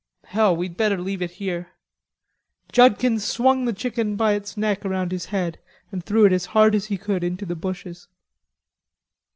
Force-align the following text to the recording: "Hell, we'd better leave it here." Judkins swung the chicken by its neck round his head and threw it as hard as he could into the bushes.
"Hell, 0.23 0.55
we'd 0.55 0.77
better 0.77 0.97
leave 0.97 1.21
it 1.21 1.29
here." 1.29 1.73
Judkins 2.71 3.23
swung 3.23 3.65
the 3.65 3.71
chicken 3.71 4.15
by 4.15 4.33
its 4.33 4.57
neck 4.57 4.83
round 4.83 5.11
his 5.11 5.25
head 5.25 5.59
and 5.91 6.03
threw 6.03 6.25
it 6.25 6.33
as 6.33 6.47
hard 6.57 6.73
as 6.73 6.85
he 6.85 6.97
could 6.97 7.23
into 7.23 7.45
the 7.45 7.55
bushes. 7.55 8.07